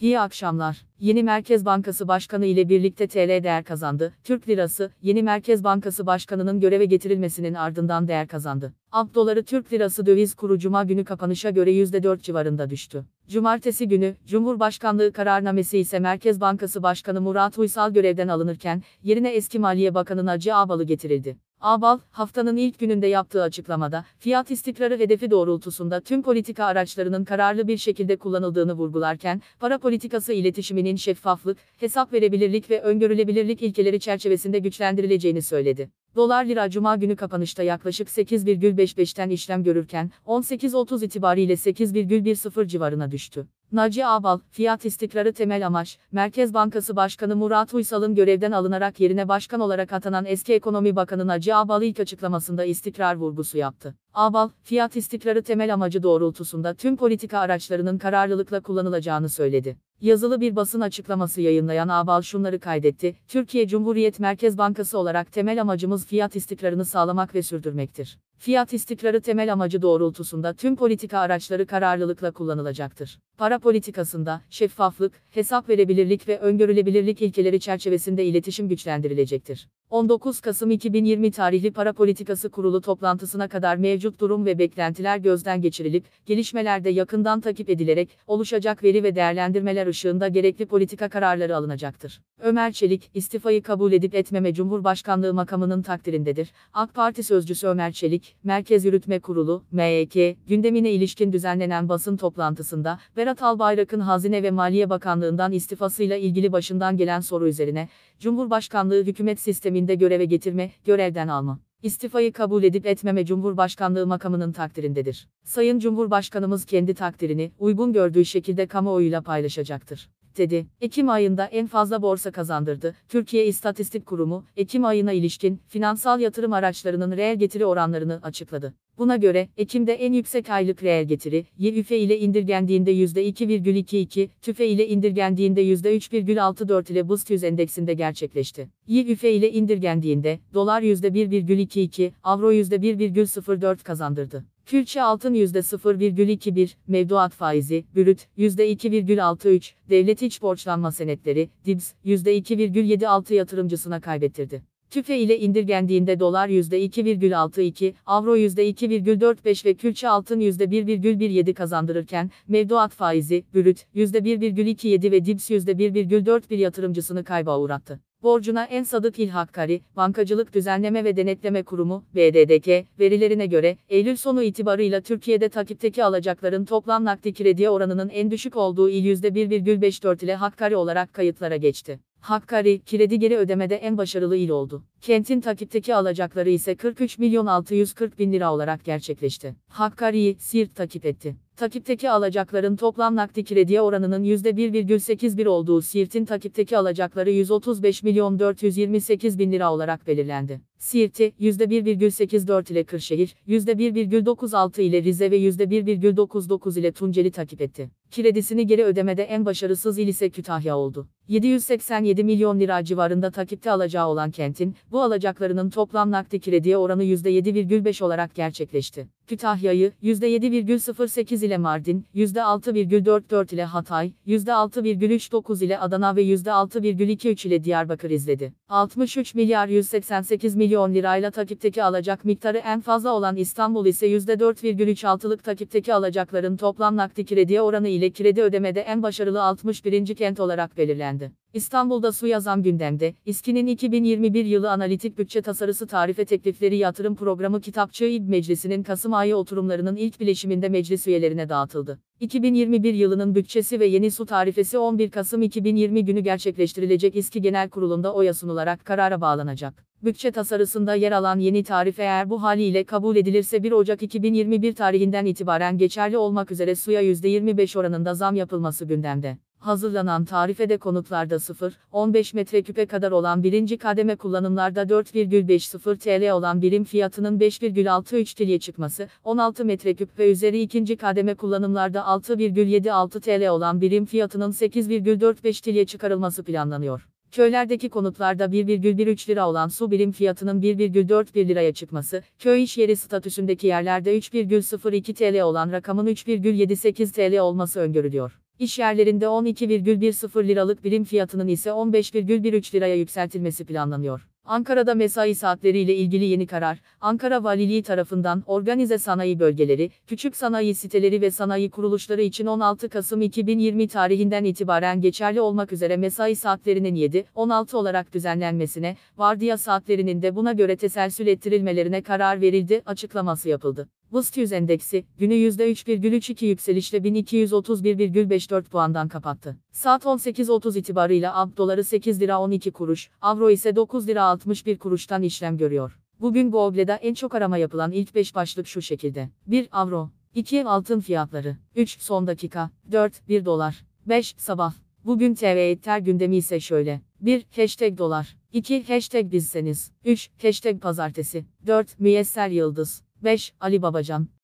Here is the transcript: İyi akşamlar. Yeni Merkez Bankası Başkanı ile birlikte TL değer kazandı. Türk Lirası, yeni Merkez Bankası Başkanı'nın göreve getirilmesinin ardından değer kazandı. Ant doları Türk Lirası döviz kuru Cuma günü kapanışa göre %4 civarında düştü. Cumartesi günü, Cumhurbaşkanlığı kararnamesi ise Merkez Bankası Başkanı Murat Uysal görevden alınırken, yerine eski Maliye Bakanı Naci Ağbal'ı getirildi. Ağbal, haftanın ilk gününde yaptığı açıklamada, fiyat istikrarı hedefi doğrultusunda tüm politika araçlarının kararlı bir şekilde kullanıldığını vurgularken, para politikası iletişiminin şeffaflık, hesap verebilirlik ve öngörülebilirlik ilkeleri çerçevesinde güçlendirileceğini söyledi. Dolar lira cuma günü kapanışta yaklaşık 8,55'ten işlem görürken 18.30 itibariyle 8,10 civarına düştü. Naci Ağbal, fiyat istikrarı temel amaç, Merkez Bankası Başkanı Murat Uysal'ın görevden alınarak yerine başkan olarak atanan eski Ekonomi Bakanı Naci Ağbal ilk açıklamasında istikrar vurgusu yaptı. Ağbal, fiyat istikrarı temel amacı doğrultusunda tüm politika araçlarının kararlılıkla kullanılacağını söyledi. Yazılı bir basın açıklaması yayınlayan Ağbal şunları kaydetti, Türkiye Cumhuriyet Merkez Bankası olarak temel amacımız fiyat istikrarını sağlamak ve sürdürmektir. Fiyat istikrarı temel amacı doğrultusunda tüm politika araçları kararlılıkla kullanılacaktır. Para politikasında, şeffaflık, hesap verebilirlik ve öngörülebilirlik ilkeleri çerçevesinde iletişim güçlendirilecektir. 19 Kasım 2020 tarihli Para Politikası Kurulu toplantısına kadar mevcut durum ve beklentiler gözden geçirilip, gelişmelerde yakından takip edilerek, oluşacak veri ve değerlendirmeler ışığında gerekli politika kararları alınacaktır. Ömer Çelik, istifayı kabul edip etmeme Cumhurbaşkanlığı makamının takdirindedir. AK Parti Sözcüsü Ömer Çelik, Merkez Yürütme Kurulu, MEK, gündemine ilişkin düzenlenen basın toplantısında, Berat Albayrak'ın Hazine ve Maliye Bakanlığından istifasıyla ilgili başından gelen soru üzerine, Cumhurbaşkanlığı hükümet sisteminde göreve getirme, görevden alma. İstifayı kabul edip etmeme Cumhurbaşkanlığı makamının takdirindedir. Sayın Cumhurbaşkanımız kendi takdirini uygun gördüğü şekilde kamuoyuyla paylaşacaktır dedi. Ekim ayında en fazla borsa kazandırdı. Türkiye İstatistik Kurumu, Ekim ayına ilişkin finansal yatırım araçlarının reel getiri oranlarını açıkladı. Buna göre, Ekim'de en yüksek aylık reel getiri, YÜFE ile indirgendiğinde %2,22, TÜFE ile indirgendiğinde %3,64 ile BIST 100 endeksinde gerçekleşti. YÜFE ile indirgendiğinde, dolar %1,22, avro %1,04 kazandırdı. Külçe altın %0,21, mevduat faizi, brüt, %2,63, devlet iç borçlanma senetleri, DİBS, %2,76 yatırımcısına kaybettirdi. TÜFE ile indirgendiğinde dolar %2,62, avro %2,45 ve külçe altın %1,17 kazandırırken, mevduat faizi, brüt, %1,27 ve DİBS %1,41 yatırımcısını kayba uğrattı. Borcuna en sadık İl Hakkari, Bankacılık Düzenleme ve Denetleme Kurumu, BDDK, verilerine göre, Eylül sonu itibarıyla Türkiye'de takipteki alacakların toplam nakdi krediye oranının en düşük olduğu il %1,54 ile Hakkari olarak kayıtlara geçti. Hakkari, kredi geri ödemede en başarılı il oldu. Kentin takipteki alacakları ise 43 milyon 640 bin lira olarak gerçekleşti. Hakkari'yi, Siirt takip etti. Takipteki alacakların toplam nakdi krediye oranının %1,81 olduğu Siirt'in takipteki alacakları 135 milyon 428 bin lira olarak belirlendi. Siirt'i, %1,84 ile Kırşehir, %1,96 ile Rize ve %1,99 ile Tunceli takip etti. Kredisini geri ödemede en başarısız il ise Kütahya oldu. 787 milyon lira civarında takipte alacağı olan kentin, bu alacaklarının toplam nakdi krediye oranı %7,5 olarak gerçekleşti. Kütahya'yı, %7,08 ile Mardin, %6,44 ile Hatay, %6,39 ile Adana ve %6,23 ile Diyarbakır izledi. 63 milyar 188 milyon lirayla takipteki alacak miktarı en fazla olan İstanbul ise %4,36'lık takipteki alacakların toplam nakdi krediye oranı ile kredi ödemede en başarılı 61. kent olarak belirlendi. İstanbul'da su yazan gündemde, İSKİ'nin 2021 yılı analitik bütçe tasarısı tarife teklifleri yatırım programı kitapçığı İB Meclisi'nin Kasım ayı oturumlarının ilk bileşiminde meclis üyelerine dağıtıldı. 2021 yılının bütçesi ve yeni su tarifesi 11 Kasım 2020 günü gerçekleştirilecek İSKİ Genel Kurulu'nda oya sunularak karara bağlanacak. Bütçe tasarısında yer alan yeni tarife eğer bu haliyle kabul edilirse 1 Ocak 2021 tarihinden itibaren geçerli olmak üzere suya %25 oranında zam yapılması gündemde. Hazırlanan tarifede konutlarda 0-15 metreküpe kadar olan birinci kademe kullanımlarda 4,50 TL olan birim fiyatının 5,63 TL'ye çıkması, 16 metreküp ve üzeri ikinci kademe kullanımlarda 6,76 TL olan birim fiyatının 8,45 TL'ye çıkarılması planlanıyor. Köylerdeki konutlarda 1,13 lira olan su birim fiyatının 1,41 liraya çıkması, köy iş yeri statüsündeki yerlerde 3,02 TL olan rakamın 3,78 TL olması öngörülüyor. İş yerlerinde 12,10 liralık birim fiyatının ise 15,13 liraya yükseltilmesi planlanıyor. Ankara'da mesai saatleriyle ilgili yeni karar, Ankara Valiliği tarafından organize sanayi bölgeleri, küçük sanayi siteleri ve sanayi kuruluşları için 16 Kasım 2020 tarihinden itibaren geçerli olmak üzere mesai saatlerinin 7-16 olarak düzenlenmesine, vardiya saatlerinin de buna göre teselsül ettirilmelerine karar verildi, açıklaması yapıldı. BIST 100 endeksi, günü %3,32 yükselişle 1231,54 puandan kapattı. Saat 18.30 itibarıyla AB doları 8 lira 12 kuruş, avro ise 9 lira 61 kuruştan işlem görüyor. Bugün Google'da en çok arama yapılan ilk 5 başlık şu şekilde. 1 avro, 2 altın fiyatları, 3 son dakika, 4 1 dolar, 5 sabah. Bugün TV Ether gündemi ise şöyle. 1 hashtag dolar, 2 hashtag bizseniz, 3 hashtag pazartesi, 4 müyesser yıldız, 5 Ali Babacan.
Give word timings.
İyi 0.00 0.20
akşamlar. 0.20 0.82
Yeni 1.00 1.22
Merkez 1.22 1.64
Bankası 1.64 2.08
Başkanı 2.08 2.46
ile 2.46 2.68
birlikte 2.68 3.06
TL 3.06 3.44
değer 3.44 3.64
kazandı. 3.64 4.12
Türk 4.24 4.48
Lirası, 4.48 4.90
yeni 5.02 5.22
Merkez 5.22 5.64
Bankası 5.64 6.06
Başkanı'nın 6.06 6.60
göreve 6.60 6.84
getirilmesinin 6.84 7.54
ardından 7.54 8.08
değer 8.08 8.28
kazandı. 8.28 8.72
Ant 8.92 9.14
doları 9.14 9.44
Türk 9.44 9.72
Lirası 9.72 10.06
döviz 10.06 10.34
kuru 10.34 10.58
Cuma 10.58 10.84
günü 10.84 11.04
kapanışa 11.04 11.50
göre 11.50 11.72
%4 11.72 12.22
civarında 12.22 12.70
düştü. 12.70 13.04
Cumartesi 13.28 13.88
günü, 13.88 14.14
Cumhurbaşkanlığı 14.26 15.12
kararnamesi 15.12 15.78
ise 15.78 15.98
Merkez 15.98 16.40
Bankası 16.40 16.82
Başkanı 16.82 17.20
Murat 17.20 17.58
Uysal 17.58 17.92
görevden 17.92 18.28
alınırken, 18.28 18.82
yerine 19.02 19.30
eski 19.30 19.58
Maliye 19.58 19.94
Bakanı 19.94 20.26
Naci 20.26 20.54
Ağbal'ı 20.54 20.84
getirildi. 20.84 21.36
Ağbal, 21.60 21.98
haftanın 22.10 22.56
ilk 22.56 22.78
gününde 22.78 23.06
yaptığı 23.06 23.42
açıklamada, 23.42 24.04
fiyat 24.18 24.50
istikrarı 24.50 24.98
hedefi 24.98 25.30
doğrultusunda 25.30 26.00
tüm 26.00 26.22
politika 26.22 26.64
araçlarının 26.64 27.24
kararlı 27.24 27.68
bir 27.68 27.76
şekilde 27.76 28.16
kullanıldığını 28.16 28.72
vurgularken, 28.72 29.42
para 29.58 29.78
politikası 29.78 30.32
iletişiminin 30.32 30.96
şeffaflık, 30.96 31.58
hesap 31.76 32.12
verebilirlik 32.12 32.70
ve 32.70 32.80
öngörülebilirlik 32.80 33.62
ilkeleri 33.62 34.00
çerçevesinde 34.00 34.58
güçlendirileceğini 34.58 35.42
söyledi. 35.42 35.90
Dolar 36.16 36.44
lira 36.44 36.70
cuma 36.70 36.96
günü 36.96 37.16
kapanışta 37.16 37.62
yaklaşık 37.62 38.08
8,55'ten 38.08 39.30
işlem 39.30 39.64
görürken 39.64 40.10
18.30 40.26 41.04
itibariyle 41.04 41.52
8,10 41.52 42.66
civarına 42.66 43.10
düştü. 43.10 43.46
Naci 43.72 44.06
Ağbal, 44.06 44.38
fiyat 44.50 44.84
istikrarı 44.84 45.32
temel 45.32 45.66
amaç, 45.66 45.98
Merkez 46.12 46.54
Bankası 46.54 46.96
Başkanı 46.96 47.36
Murat 47.36 47.74
Uysal'ın 47.74 48.14
görevden 48.14 48.52
alınarak 48.52 49.00
yerine 49.00 49.28
başkan 49.28 49.60
olarak 49.60 49.92
atanan 49.92 50.24
eski 50.24 50.54
Ekonomi 50.54 50.96
Bakanı 50.96 51.26
Naci 51.26 51.54
Ağbal 51.54 51.82
ilk 51.82 52.00
açıklamasında 52.00 52.64
istikrar 52.64 53.14
vurgusu 53.14 53.58
yaptı. 53.58 53.94
Ağbal, 54.14 54.48
fiyat 54.62 54.96
istikrarı 54.96 55.42
temel 55.42 55.74
amacı 55.74 56.02
doğrultusunda 56.02 56.74
tüm 56.74 56.96
politika 56.96 57.38
araçlarının 57.38 57.98
kararlılıkla 57.98 58.60
kullanılacağını 58.60 59.28
söyledi. 59.28 59.76
Yazılı 60.00 60.40
bir 60.40 60.56
basın 60.56 60.80
açıklaması 60.80 61.40
yayınlayan 61.40 61.88
Ağbal 61.88 62.22
şunları 62.22 62.60
kaydetti, 62.60 63.16
Türkiye 63.28 63.68
Cumhuriyet 63.68 64.20
Merkez 64.20 64.58
Bankası 64.58 64.98
olarak 64.98 65.32
temel 65.32 65.60
amacımız 65.60 66.06
fiyat 66.06 66.36
istikrarını 66.36 66.84
sağlamak 66.84 67.34
ve 67.34 67.42
sürdürmektir. 67.42 68.18
Fiyat 68.38 68.72
istikrarı 68.72 69.20
temel 69.20 69.52
amacı 69.52 69.82
doğrultusunda 69.82 70.54
tüm 70.54 70.76
politika 70.76 71.18
araçları 71.18 71.66
kararlılıkla 71.66 72.30
kullanılacaktır. 72.30 73.18
Para 73.38 73.58
politikasında, 73.58 74.42
şeffaflık, 74.50 75.22
hesap 75.30 75.68
verebilirlik 75.68 76.28
ve 76.28 76.38
öngörülebilirlik 76.38 77.22
ilkeleri 77.22 77.60
çerçevesinde 77.60 78.24
iletişim 78.24 78.68
güçlendirilecektir. 78.68 79.68
19 79.90 80.40
Kasım 80.40 80.70
2020 80.70 81.30
tarihli 81.30 81.72
Para 81.72 81.92
Politikası 81.92 82.50
Kurulu 82.50 82.80
toplantısına 82.80 83.48
kadar 83.48 83.76
mevcut 83.76 84.20
durum 84.20 84.46
ve 84.46 84.58
beklentiler 84.58 85.18
gözden 85.18 85.60
geçirilip, 85.60 86.04
gelişmelerde 86.26 86.90
yakından 86.90 87.40
takip 87.40 87.70
edilerek, 87.70 88.18
oluşacak 88.26 88.82
veri 88.82 89.02
ve 89.02 89.14
değerlendirmeler 89.14 89.86
ışığında 89.86 90.28
gerekli 90.28 90.66
politika 90.66 91.08
kararları 91.08 91.56
alınacaktır. 91.56 92.20
Ömer 92.40 92.72
Çelik, 92.72 93.10
istifayı 93.14 93.62
kabul 93.62 93.92
edip 93.92 94.14
etmeme 94.14 94.54
Cumhurbaşkanlığı 94.54 95.34
makamının 95.34 95.82
takdirindedir. 95.82 96.52
AK 96.72 96.94
Parti 96.94 97.22
Sözcüsü 97.22 97.66
Ömer 97.66 97.92
Çelik, 97.92 98.36
Merkez 98.44 98.84
Yürütme 98.84 99.20
Kurulu, 99.20 99.62
MEK, 99.72 100.36
gündemine 100.48 100.90
ilişkin 100.90 101.32
düzenlenen 101.32 101.88
basın 101.88 102.16
toplantısında, 102.16 102.98
Berat 103.16 103.42
Albayrak'ın 103.42 104.00
Hazine 104.00 104.42
ve 104.42 104.50
Maliye 104.50 104.90
Bakanlığından 104.90 105.52
istifasıyla 105.52 106.16
ilgili 106.16 106.52
başından 106.52 106.96
gelen 106.96 107.20
soru 107.20 107.48
üzerine, 107.48 107.88
Cumhurbaşkanlığı 108.20 109.04
hükümet 109.04 109.40
sisteminde 109.40 109.94
göreve 109.94 110.24
getirme, 110.24 110.70
görevden 110.84 111.28
alma. 111.28 111.60
İstifayı 111.82 112.32
kabul 112.32 112.62
edip 112.62 112.86
etmeme 112.86 113.24
Cumhurbaşkanlığı 113.24 114.06
makamının 114.06 114.52
takdirindedir. 114.52 115.28
Sayın 115.44 115.78
Cumhurbaşkanımız 115.78 116.64
kendi 116.64 116.94
takdirini 116.94 117.52
uygun 117.58 117.92
gördüğü 117.92 118.24
şekilde 118.24 118.66
kamuoyuyla 118.66 119.22
paylaşacaktır 119.22 120.08
dedi. 120.36 120.66
Ekim 120.80 121.08
ayında 121.08 121.44
en 121.44 121.66
fazla 121.66 122.02
borsa 122.02 122.30
kazandırdı. 122.30 122.94
Türkiye 123.08 123.46
İstatistik 123.46 124.06
Kurumu, 124.06 124.44
Ekim 124.56 124.84
ayına 124.84 125.12
ilişkin 125.12 125.60
finansal 125.68 126.20
yatırım 126.20 126.52
araçlarının 126.52 127.16
reel 127.16 127.38
getiri 127.38 127.66
oranlarını 127.66 128.20
açıkladı. 128.22 128.74
Buna 128.98 129.16
göre, 129.16 129.48
Ekim'de 129.56 129.92
en 129.92 130.12
yüksek 130.12 130.50
aylık 130.50 130.82
reel 130.82 131.04
getiri, 131.04 131.46
YÜFE 131.58 131.98
ile 131.98 132.18
indirgendiğinde 132.18 132.92
%2,22, 132.94 134.28
TÜFE 134.42 134.68
ile 134.68 134.88
indirgendiğinde 134.88 135.64
%3,64 135.64 136.92
ile 136.92 137.08
BIST 137.08 137.30
100 137.30 137.44
endeksinde 137.44 137.94
gerçekleşti. 137.94 138.68
YÜFE 138.86 139.32
ile 139.32 139.52
indirgendiğinde, 139.52 140.38
dolar 140.54 140.82
%1,22, 140.82 142.12
avro 142.22 142.52
%1,04 142.52 143.82
kazandırdı. 143.82 144.44
Külçe 144.70 145.02
altın 145.02 145.34
%0,21, 145.34 146.70
mevduat 146.88 147.32
faizi, 147.32 147.84
brüt, 147.96 148.26
%2,63, 148.38 149.72
devlet 149.90 150.22
iç 150.22 150.42
borçlanma 150.42 150.92
senetleri, 150.92 151.50
DİBS, 151.64 151.92
%2,76 152.04 153.34
yatırımcısına 153.34 154.00
kaybettirdi. 154.00 154.62
TÜFE 154.90 155.18
ile 155.18 155.38
indirgendiğinde 155.38 156.20
dolar 156.20 156.48
%2,62, 156.48 157.94
avro 158.06 158.36
%2,45 158.36 159.64
ve 159.64 159.74
külçe 159.74 160.08
altın 160.08 160.40
%1,17 160.40 161.54
kazandırırken, 161.54 162.30
mevduat 162.48 162.92
faizi, 162.92 163.44
brüt, 163.54 163.86
%1,27 163.94 165.10
ve 165.10 165.24
DİBS 165.24 165.50
%1,41 165.50 166.56
yatırımcısını 166.56 167.24
kayba 167.24 167.58
uğrattı. 167.58 168.00
Borcuna 168.22 168.64
en 168.64 168.82
sadık 168.82 169.18
İl 169.18 169.28
Hakkari, 169.28 169.80
Bankacılık 169.96 170.54
Düzenleme 170.54 171.04
ve 171.04 171.16
Denetleme 171.16 171.62
Kurumu, 171.62 172.04
BDDK, 172.14 172.86
verilerine 172.98 173.46
göre, 173.46 173.76
Eylül 173.88 174.16
sonu 174.16 174.42
itibarıyla 174.42 175.00
Türkiye'de 175.00 175.48
takipteki 175.48 176.04
alacakların 176.04 176.64
toplam 176.64 177.04
nakdi 177.04 177.34
krediye 177.34 177.70
oranının 177.70 178.08
en 178.08 178.30
düşük 178.30 178.56
olduğu 178.56 178.90
il 178.90 179.04
%1,54 179.04 180.24
ile 180.24 180.34
Hakkari 180.34 180.76
olarak 180.76 181.12
kayıtlara 181.12 181.56
geçti. 181.56 182.00
Hakkari, 182.20 182.80
kredi 182.84 183.18
geri 183.18 183.36
ödemede 183.36 183.76
en 183.76 183.98
başarılı 183.98 184.36
il 184.36 184.48
oldu. 184.48 184.82
Kentin 185.00 185.40
takipteki 185.40 185.94
alacakları 185.94 186.50
ise 186.50 186.74
43 186.74 187.18
milyon 187.18 187.46
640 187.46 188.18
bin 188.18 188.32
lira 188.32 188.54
olarak 188.54 188.84
gerçekleşti. 188.84 189.56
Hakkari'yi, 189.68 190.36
Siirt 190.38 190.74
takip 190.74 191.06
etti. 191.06 191.36
Takipteki 191.60 192.10
alacakların 192.10 192.76
toplam 192.76 193.16
nakdi 193.16 193.44
krediye 193.44 193.80
oranının 193.80 194.24
%1,81 194.24 195.48
olduğu 195.48 195.82
Siirt'in 195.82 196.24
takipteki 196.24 196.78
alacakları 196.78 197.30
135 197.30 198.02
milyon 198.02 198.38
428 198.38 199.38
bin 199.38 199.52
lira 199.52 199.72
olarak 199.72 200.06
belirlendi. 200.06 200.60
Siirt'i, 200.78 201.32
%1,84 201.40 202.72
ile 202.72 202.84
Kırşehir, 202.84 203.34
%1,96 203.48 204.82
ile 204.82 205.02
Rize 205.02 205.30
ve 205.30 205.38
%1,99 205.38 206.80
ile 206.80 206.92
Tunceli 206.92 207.30
takip 207.30 207.60
etti. 207.60 207.90
Kredisini 208.10 208.66
geri 208.66 208.84
ödemede 208.84 209.22
en 209.22 209.46
başarısız 209.46 209.98
il 209.98 210.08
ise 210.08 210.30
Kütahya 210.30 210.78
oldu. 210.78 211.08
787 211.28 212.24
milyon 212.24 212.60
lira 212.60 212.84
civarında 212.84 213.30
takipte 213.30 213.70
alacağı 213.70 214.08
olan 214.08 214.30
kentin, 214.30 214.76
bu 214.92 215.02
alacaklarının 215.02 215.70
toplam 215.70 216.10
nakdi 216.10 216.40
krediye 216.40 216.76
oranı 216.76 217.04
%7,5 217.04 218.04
olarak 218.04 218.34
gerçekleşti. 218.34 219.08
Kütahya'yı, 219.26 219.92
%7,08 220.02 221.46
ile 221.46 221.58
Mardin, 221.58 222.06
%6,44 222.14 223.54
ile 223.54 223.64
Hatay, 223.64 224.12
%6,39 224.26 225.64
ile 225.64 225.78
Adana 225.78 226.16
ve 226.16 226.22
%6,23 226.22 227.48
ile 227.48 227.64
Diyarbakır 227.64 228.10
izledi. 228.10 228.52
63 228.68 229.34
milyar 229.34 229.68
188 229.68 230.56
milyon 230.56 230.94
lirayla 230.94 231.30
takipteki 231.30 231.84
alacak 231.84 232.24
miktarı 232.24 232.58
en 232.58 232.80
fazla 232.80 233.14
olan 233.14 233.36
İstanbul 233.36 233.86
ise 233.86 234.06
%4,36'lık 234.06 235.44
takipteki 235.44 235.94
alacakların 235.94 236.56
toplam 236.56 236.96
nakdi 236.96 237.24
krediye 237.24 237.62
oranı 237.62 237.88
ile 237.88 238.12
kredi 238.12 238.42
ödemede 238.42 238.80
en 238.80 239.02
başarılı 239.02 239.42
61. 239.42 240.14
kent 240.14 240.40
olarak 240.40 240.76
belirlendi. 240.76 241.39
İstanbul'da 241.54 242.12
su 242.12 242.26
yazan 242.26 242.62
gündemde, 242.62 243.14
İSKİ'nin 243.26 243.66
2021 243.66 244.44
yılı 244.44 244.70
analitik 244.70 245.18
bütçe 245.18 245.42
tasarısı 245.42 245.86
tarife 245.86 246.24
teklifleri 246.24 246.76
yatırım 246.76 247.16
programı 247.16 247.60
kitapçığı 247.60 248.04
İB 248.04 248.28
Meclisi'nin 248.28 248.82
Kasım 248.82 249.14
ayı 249.14 249.36
oturumlarının 249.36 249.96
ilk 249.96 250.20
bileşiminde 250.20 250.68
meclis 250.68 251.06
üyelerine 251.06 251.48
dağıtıldı. 251.48 252.00
2021 252.20 252.94
yılının 252.94 253.34
bütçesi 253.34 253.80
ve 253.80 253.86
yeni 253.86 254.10
su 254.10 254.26
tarifesi 254.26 254.78
11 254.78 255.10
Kasım 255.10 255.42
2020 255.42 256.04
günü 256.04 256.20
gerçekleştirilecek 256.20 257.16
İSKİ 257.16 257.40
Genel 257.40 257.68
Kurulu'nda 257.68 258.14
oya 258.14 258.34
sunularak 258.34 258.84
karara 258.84 259.20
bağlanacak. 259.20 259.84
Bütçe 260.02 260.30
tasarısında 260.30 260.94
yer 260.94 261.12
alan 261.12 261.38
yeni 261.38 261.64
tarife 261.64 262.02
eğer 262.02 262.30
bu 262.30 262.42
haliyle 262.42 262.84
kabul 262.84 263.16
edilirse 263.16 263.62
1 263.62 263.72
Ocak 263.72 264.02
2021 264.02 264.74
tarihinden 264.74 265.26
itibaren 265.26 265.78
geçerli 265.78 266.18
olmak 266.18 266.50
üzere 266.50 266.74
suya 266.74 267.02
%25 267.02 267.78
oranında 267.78 268.14
zam 268.14 268.36
yapılması 268.36 268.84
gündemde. 268.84 269.38
Hazırlanan 269.60 270.24
tarifede 270.24 270.78
konutlarda 270.78 271.34
0-15 271.34 272.36
metreküpe 272.36 272.86
kadar 272.86 273.12
olan 273.12 273.42
birinci 273.42 273.78
kademe 273.78 274.16
kullanımlarda 274.16 274.82
4,50 274.82 275.98
TL 275.98 276.30
olan 276.30 276.62
birim 276.62 276.84
fiyatının 276.84 277.38
5,63 277.38 278.36
TL'ye 278.36 278.58
çıkması, 278.58 279.08
16 279.24 279.64
metreküp 279.64 280.18
ve 280.18 280.30
üzeri 280.30 280.60
ikinci 280.60 280.96
kademe 280.96 281.34
kullanımlarda 281.34 281.98
6,76 281.98 283.20
TL 283.20 283.48
olan 283.48 283.80
birim 283.80 284.06
fiyatının 284.06 284.50
8,45 284.50 285.62
TL'ye 285.62 285.86
çıkarılması 285.86 286.42
planlanıyor. 286.42 287.08
Köylerdeki 287.32 287.88
konutlarda 287.88 288.44
1,13 288.44 289.28
lira 289.28 289.48
olan 289.48 289.68
su 289.68 289.90
birim 289.90 290.12
fiyatının 290.12 290.60
1,41 290.60 291.48
liraya 291.48 291.74
çıkması, 291.74 292.22
köy 292.38 292.62
iş 292.62 292.78
yeri 292.78 292.96
statüsündeki 292.96 293.66
yerlerde 293.66 294.18
3,02 294.18 295.14
TL 295.14 295.40
olan 295.40 295.72
rakamın 295.72 296.06
3,78 296.06 297.12
TL 297.12 297.38
olması 297.38 297.80
öngörülüyor. 297.80 298.40
İş 298.60 298.78
yerlerinde 298.78 299.24
12,10 299.24 300.48
liralık 300.48 300.84
birim 300.84 301.04
fiyatının 301.04 301.48
ise 301.48 301.70
15,13 301.70 302.74
liraya 302.74 302.94
yükseltilmesi 302.94 303.64
planlanıyor. 303.64 304.26
Ankara'da 304.44 304.94
mesai 304.94 305.34
saatleriyle 305.34 305.96
ilgili 305.96 306.24
yeni 306.24 306.46
karar, 306.46 306.78
Ankara 307.00 307.44
Valiliği 307.44 307.82
tarafından 307.82 308.42
organize 308.46 308.98
sanayi 308.98 309.40
bölgeleri, 309.40 309.90
küçük 310.06 310.36
sanayi 310.36 310.74
siteleri 310.74 311.20
ve 311.20 311.30
sanayi 311.30 311.70
kuruluşları 311.70 312.22
için 312.22 312.46
16 312.46 312.88
Kasım 312.88 313.22
2020 313.22 313.88
tarihinden 313.88 314.44
itibaren 314.44 315.00
geçerli 315.00 315.40
olmak 315.40 315.72
üzere 315.72 315.96
mesai 315.96 316.36
saatlerinin 316.36 316.94
7-16 316.96 317.76
olarak 317.76 318.12
düzenlenmesine, 318.12 318.96
vardiya 319.16 319.56
saatlerinin 319.58 320.22
de 320.22 320.36
buna 320.36 320.52
göre 320.52 320.76
teselsül 320.76 321.26
ettirilmelerine 321.26 322.02
karar 322.02 322.40
verildi, 322.40 322.82
açıklaması 322.86 323.48
yapıldı. 323.48 323.88
BIST 324.12 324.36
100 324.36 324.52
endeksi, 324.52 325.04
günü 325.18 325.34
%3,32 325.34 326.44
yükselişle 326.44 326.98
1231,54 326.98 328.62
puandan 328.64 329.08
kapattı. 329.08 329.56
Saat 329.72 330.04
18.30 330.04 330.78
itibarıyla 330.78 331.40
AB 331.40 331.56
doları 331.56 331.84
8 331.84 332.20
lira 332.20 332.40
12 332.40 332.70
kuruş, 332.70 333.10
avro 333.20 333.50
ise 333.50 333.76
9 333.76 334.08
lira 334.08 334.22
61 334.22 334.78
kuruştan 334.78 335.22
işlem 335.22 335.56
görüyor. 335.56 335.98
Bugün 336.20 336.50
Google'da 336.50 336.94
en 336.94 337.14
çok 337.14 337.34
arama 337.34 337.56
yapılan 337.56 337.92
ilk 337.92 338.14
5 338.14 338.34
başlık 338.34 338.66
şu 338.66 338.82
şekilde. 338.82 339.30
1 339.46 339.68
avro, 339.72 340.10
2 340.34 340.64
altın 340.64 341.00
fiyatları, 341.00 341.56
3 341.76 342.00
son 342.00 342.26
dakika, 342.26 342.70
4 342.92 343.28
1 343.28 343.44
dolar, 343.44 343.84
5 344.06 344.34
sabah. 344.38 344.74
Bugün 345.04 345.34
TV 345.34 345.44
Ether 345.44 345.98
gündemi 345.98 346.36
ise 346.36 346.60
şöyle. 346.60 347.00
1 347.20 347.46
hashtag 347.56 347.98
dolar, 347.98 348.36
2 348.52 348.84
hashtag 348.84 349.32
bizseniz, 349.32 349.92
3 350.04 350.30
hashtag 350.42 350.80
pazartesi, 350.82 351.44
4 351.66 352.00
müyesser 352.00 352.48
yıldız, 352.48 353.02
5 353.22 353.52
Ali 353.60 353.78
Babacan. 353.78 354.39